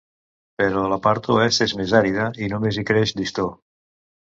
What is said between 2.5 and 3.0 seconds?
només hi